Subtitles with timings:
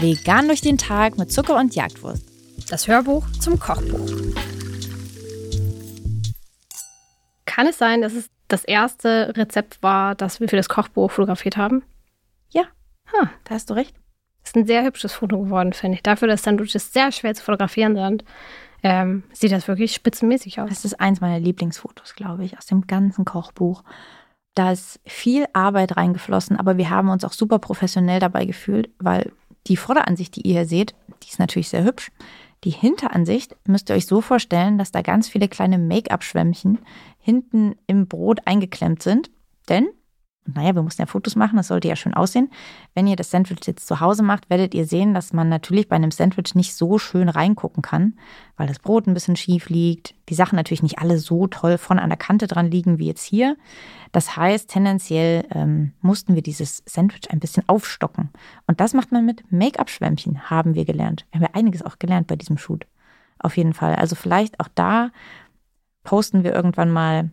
[0.00, 2.22] Vegan durch den Tag mit Zucker und Jagdwurst.
[2.70, 4.10] Das Hörbuch zum Kochbuch.
[7.44, 11.56] Kann es sein, dass es das erste Rezept war, das wir für das Kochbuch fotografiert
[11.56, 11.82] haben?
[12.50, 12.64] Ja,
[13.12, 13.96] ha, da hast du recht.
[14.42, 16.02] Das ist ein sehr hübsches Foto geworden, finde ich.
[16.02, 18.24] Dafür, dass Sandwiches sehr schwer zu fotografieren sind,
[18.82, 20.68] ähm, sieht das wirklich spitzenmäßig aus.
[20.68, 23.82] Das ist eins meiner Lieblingsfotos, glaube ich, aus dem ganzen Kochbuch.
[24.56, 29.30] Da ist viel Arbeit reingeflossen, aber wir haben uns auch super professionell dabei gefühlt, weil
[29.66, 32.10] die Vorderansicht, die ihr hier seht, die ist natürlich sehr hübsch.
[32.64, 36.78] Die Hinteransicht müsst ihr euch so vorstellen, dass da ganz viele kleine Make-up-Schwämmchen
[37.18, 39.30] hinten im Brot eingeklemmt sind.
[39.68, 39.88] Denn
[40.46, 42.50] naja, wir mussten ja Fotos machen, das sollte ja schön aussehen.
[42.94, 45.96] Wenn ihr das Sandwich jetzt zu Hause macht, werdet ihr sehen, dass man natürlich bei
[45.96, 48.14] einem Sandwich nicht so schön reingucken kann,
[48.56, 51.98] weil das Brot ein bisschen schief liegt, die Sachen natürlich nicht alle so toll von
[51.98, 53.56] an der Kante dran liegen wie jetzt hier.
[54.12, 58.30] Das heißt, tendenziell ähm, mussten wir dieses Sandwich ein bisschen aufstocken.
[58.66, 61.26] Und das macht man mit Make-up-Schwämmchen, haben wir gelernt.
[61.30, 62.86] Wir haben ja einiges auch gelernt bei diesem Shoot.
[63.38, 63.94] Auf jeden Fall.
[63.96, 65.10] Also vielleicht auch da
[66.02, 67.30] posten wir irgendwann mal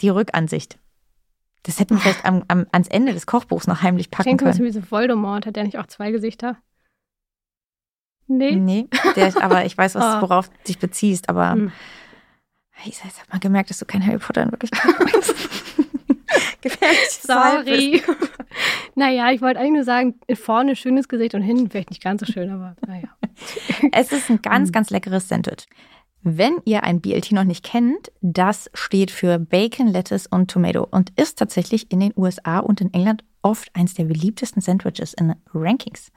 [0.00, 0.78] die Rückansicht
[1.64, 4.44] das hätten wir vielleicht am, am, ans Ende des Kochbuchs noch heimlich packen ich denke,
[4.44, 4.52] können.
[4.52, 5.46] Ich denke, wie so Voldemort.
[5.46, 6.58] Hat der nicht auch zwei Gesichter?
[8.26, 8.52] Nee.
[8.56, 10.20] Nee, der, aber ich weiß, was, oh.
[10.28, 11.28] worauf du dich beziehst.
[11.28, 11.72] Aber hm.
[12.84, 15.34] ich habe mal gemerkt, dass du kein Harry Potter in Wirklichkeit bist.
[16.60, 17.10] Gefährlich.
[17.20, 18.02] Sorry.
[18.94, 22.30] naja, ich wollte eigentlich nur sagen, vorne schönes Gesicht und hinten vielleicht nicht ganz so
[22.30, 23.08] schön, aber naja.
[23.92, 24.72] es ist ein ganz, hm.
[24.72, 25.66] ganz leckeres Sandwich.
[26.26, 31.12] Wenn ihr ein BLT noch nicht kennt, das steht für Bacon, Lettuce und Tomato und
[31.20, 36.10] ist tatsächlich in den USA und in England oft eins der beliebtesten Sandwiches in Rankings.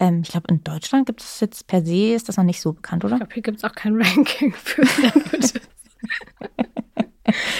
[0.00, 2.72] Ähm, ich glaube, in Deutschland gibt es jetzt per se, ist das noch nicht so
[2.72, 3.16] bekannt, oder?
[3.16, 5.52] Ich glaube, hier gibt es auch kein Ranking für Sandwiches.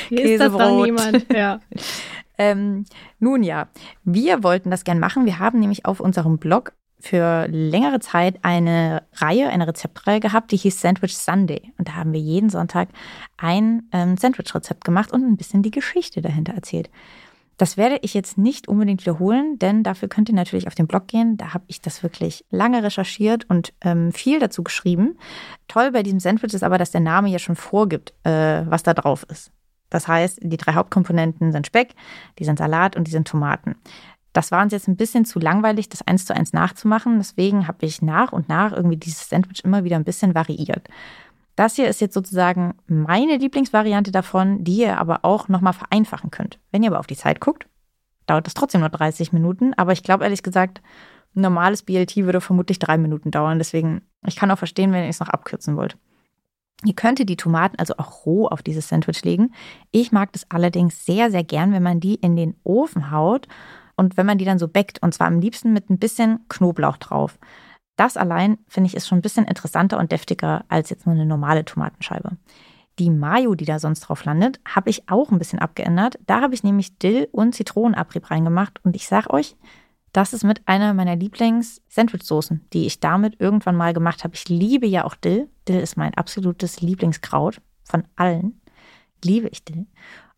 [0.09, 1.61] hier ist das dann niemand, ja.
[2.39, 2.87] Ähm,
[3.21, 3.69] nun ja,
[4.05, 5.27] wir wollten das gern machen.
[5.27, 6.73] Wir haben nämlich auf unserem Blog
[7.03, 11.73] für längere Zeit eine Reihe, eine Rezeptreihe gehabt, die hieß Sandwich Sunday.
[11.77, 12.89] Und da haben wir jeden Sonntag
[13.37, 16.91] ein ähm, Sandwich-Rezept gemacht und ein bisschen die Geschichte dahinter erzählt.
[17.59, 21.07] Das werde ich jetzt nicht unbedingt wiederholen, denn dafür könnt ihr natürlich auf den Blog
[21.09, 21.37] gehen.
[21.37, 25.19] Da habe ich das wirklich lange recherchiert und ähm, viel dazu geschrieben.
[25.69, 28.95] Toll bei diesem Sandwich ist aber, dass der Name ja schon vorgibt, äh, was da
[28.95, 29.51] drauf ist.
[29.91, 31.95] Das heißt, die drei Hauptkomponenten sind Speck,
[32.39, 33.77] die sind Salat und die sind Tomaten.
[34.33, 37.19] Das war uns jetzt ein bisschen zu langweilig, das eins zu eins nachzumachen.
[37.19, 40.89] Deswegen habe ich nach und nach irgendwie dieses Sandwich immer wieder ein bisschen variiert.
[41.55, 46.59] Das hier ist jetzt sozusagen meine Lieblingsvariante davon, die ihr aber auch nochmal vereinfachen könnt.
[46.71, 47.67] Wenn ihr aber auf die Zeit guckt,
[48.27, 49.75] dauert das trotzdem nur 30 Minuten.
[49.75, 50.81] Aber ich glaube ehrlich gesagt,
[51.35, 53.59] ein normales BLT würde vermutlich drei Minuten dauern.
[53.59, 55.99] Deswegen, ich kann auch verstehen, wenn ihr es noch abkürzen wollt.
[56.85, 59.53] Ihr könntet die Tomaten also auch roh auf dieses Sandwich legen.
[59.93, 63.47] Ich mag das allerdings sehr, sehr gern, wenn man die in den Ofen haut
[63.97, 66.97] und wenn man die dann so backt, und zwar am liebsten mit ein bisschen Knoblauch
[66.97, 67.39] drauf.
[67.97, 71.27] Das allein, finde ich, ist schon ein bisschen interessanter und deftiger als jetzt nur eine
[71.27, 72.37] normale Tomatenscheibe.
[72.99, 76.19] Die Mayo, die da sonst drauf landet, habe ich auch ein bisschen abgeändert.
[76.27, 78.85] Da habe ich nämlich Dill und Zitronenabrieb reingemacht.
[78.85, 79.57] Und ich sage euch,
[80.13, 84.35] das ist mit einer meiner Lieblings-Sandwich-Soßen, die ich damit irgendwann mal gemacht habe.
[84.35, 85.49] Ich liebe ja auch Dill.
[85.69, 88.61] Dill ist mein absolutes Lieblingskraut von allen.
[89.25, 89.87] Liebe ich Dill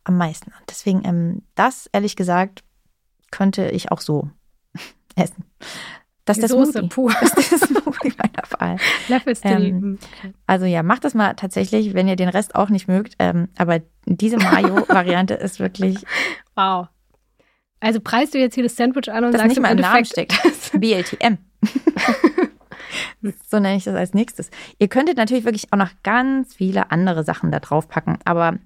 [0.05, 0.51] am meisten.
[0.51, 2.63] Und deswegen, ähm, das ehrlich gesagt,
[3.31, 4.29] könnte ich auch so
[5.15, 5.45] essen.
[6.25, 7.13] Das ist der Soße pur.
[7.21, 8.77] Das ist der Smoothie meiner Wahl.
[9.43, 9.99] Ähm,
[10.47, 13.13] also ja, macht das mal tatsächlich, wenn ihr den Rest auch nicht mögt.
[13.19, 15.97] Ähm, aber diese Mayo-Variante ist wirklich.
[16.57, 16.87] Wow.
[17.81, 20.05] Also preist du jetzt hier das Sandwich an und das sagst nicht mal im Namen
[20.05, 20.33] steckt.
[20.71, 21.37] BLTM.
[23.51, 24.49] so nenne ich das als nächstes.
[24.79, 28.57] Ihr könntet natürlich wirklich auch noch ganz viele andere Sachen da drauf packen, aber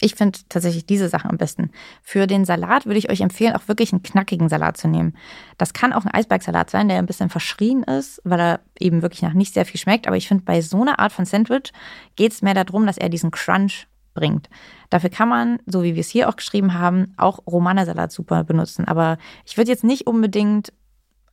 [0.00, 1.70] ich finde tatsächlich diese Sachen am besten.
[2.02, 5.16] Für den Salat würde ich euch empfehlen, auch wirklich einen knackigen Salat zu nehmen.
[5.56, 9.22] Das kann auch ein Eisbergsalat sein, der ein bisschen verschrien ist, weil er eben wirklich
[9.22, 10.06] nach nicht sehr viel schmeckt.
[10.06, 11.72] Aber ich finde, bei so einer Art von Sandwich
[12.16, 14.48] geht es mehr darum, dass er diesen Crunch bringt.
[14.90, 18.86] Dafür kann man, so wie wir es hier auch geschrieben haben, auch Romanersalat super benutzen.
[18.86, 20.72] Aber ich würde jetzt nicht unbedingt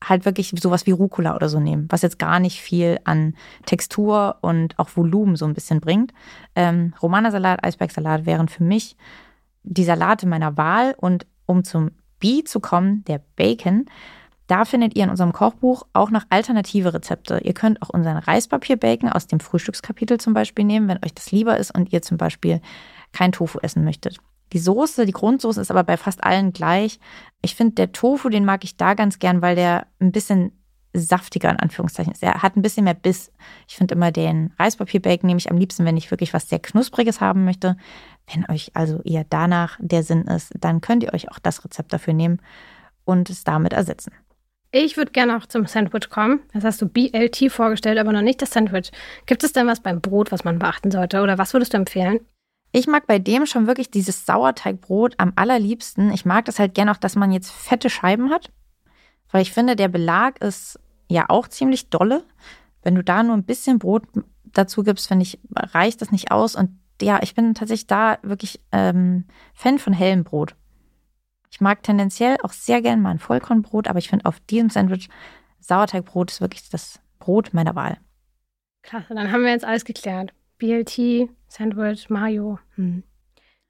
[0.04, 4.38] halt wirklich sowas wie Rucola oder so nehmen, was jetzt gar nicht viel an Textur
[4.42, 6.14] und auch Volumen so ein bisschen bringt.
[6.56, 8.96] Ähm, Romanersalat, Eisbergsalat wären für mich
[9.64, 10.96] die Salate meiner Wahl.
[10.98, 13.86] Und um zum B zu kommen, der Bacon,
[14.48, 17.40] da findet ihr in unserem Kochbuch auch noch alternative Rezepte.
[17.44, 21.58] Ihr könnt auch unseren Reispapier-Bacon aus dem Frühstückskapitel zum Beispiel nehmen, wenn euch das lieber
[21.58, 22.62] ist und ihr zum Beispiel
[23.12, 24.20] kein Tofu essen möchtet.
[24.56, 27.02] Die Soße, die Grundsoße ist aber bei fast allen gleich.
[27.42, 30.54] Ich finde, der Tofu, den mag ich da ganz gern, weil der ein bisschen
[30.94, 32.24] saftiger in Anführungszeichen ist.
[32.24, 33.34] Er hat ein bisschen mehr Biss.
[33.68, 37.20] Ich finde immer den Reispapierbacon nehme ich am liebsten, wenn ich wirklich was sehr knuspriges
[37.20, 37.76] haben möchte.
[38.34, 41.92] Wenn euch also eher danach der Sinn ist, dann könnt ihr euch auch das Rezept
[41.92, 42.42] dafür nehmen
[43.04, 44.14] und es damit ersetzen.
[44.72, 46.44] Ich würde gerne auch zum Sandwich kommen.
[46.54, 48.92] Das hast du BLT vorgestellt, aber noch nicht das Sandwich.
[49.26, 51.22] Gibt es denn was beim Brot, was man beachten sollte?
[51.22, 52.22] Oder was würdest du empfehlen?
[52.76, 56.12] Ich mag bei dem schon wirklich dieses Sauerteigbrot am allerliebsten.
[56.12, 58.52] Ich mag das halt gerne auch, dass man jetzt fette Scheiben hat.
[59.32, 60.78] Weil ich finde, der Belag ist
[61.08, 62.26] ja auch ziemlich dolle.
[62.84, 64.04] Wenn du da nur ein bisschen Brot
[64.44, 66.58] dazu gibst, finde ich, reicht das nicht aus.
[66.58, 69.24] Und ja, ich bin tatsächlich da wirklich ähm,
[69.54, 70.58] Fan von hellem Brot.
[71.52, 75.08] Ich mag tendenziell auch sehr gerne mal ein Vollkornbrot, aber ich finde auf diesem Sandwich
[75.62, 78.00] Sauerteigbrot ist wirklich das Brot meiner Wahl.
[78.82, 80.34] Klasse, dann haben wir jetzt alles geklärt.
[80.58, 82.60] BLT, Sandwich, Mayo.
[82.76, 83.04] Hm.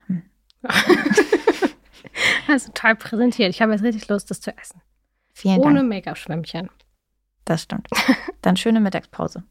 [0.08, 0.24] Hm.
[2.48, 3.50] also toll präsentiert.
[3.50, 4.82] Ich habe jetzt richtig Lust, das zu essen.
[5.34, 5.90] Vielen Ohne Dank.
[5.90, 6.70] Make-up-Schwämmchen.
[7.44, 7.88] Das stimmt.
[8.42, 9.44] Dann schöne Mittagspause.